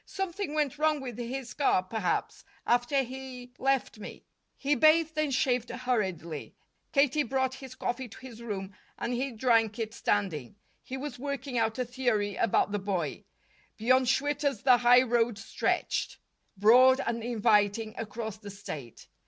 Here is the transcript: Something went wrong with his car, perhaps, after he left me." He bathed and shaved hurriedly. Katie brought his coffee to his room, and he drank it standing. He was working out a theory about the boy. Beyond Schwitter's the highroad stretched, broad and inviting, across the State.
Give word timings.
Something 0.07 0.55
went 0.55 0.79
wrong 0.79 0.99
with 0.99 1.19
his 1.19 1.53
car, 1.53 1.83
perhaps, 1.83 2.43
after 2.65 3.03
he 3.03 3.53
left 3.59 3.99
me." 3.99 4.23
He 4.57 4.73
bathed 4.73 5.15
and 5.15 5.31
shaved 5.31 5.69
hurriedly. 5.69 6.55
Katie 6.91 7.21
brought 7.21 7.53
his 7.53 7.75
coffee 7.75 8.07
to 8.07 8.17
his 8.19 8.41
room, 8.41 8.73
and 8.97 9.13
he 9.13 9.31
drank 9.31 9.77
it 9.77 9.93
standing. 9.93 10.55
He 10.81 10.97
was 10.97 11.19
working 11.19 11.59
out 11.59 11.77
a 11.77 11.85
theory 11.85 12.35
about 12.35 12.71
the 12.71 12.79
boy. 12.79 13.25
Beyond 13.77 14.07
Schwitter's 14.07 14.63
the 14.63 14.77
highroad 14.77 15.37
stretched, 15.37 16.17
broad 16.57 16.99
and 17.05 17.23
inviting, 17.23 17.93
across 17.95 18.39
the 18.39 18.49
State. 18.49 19.07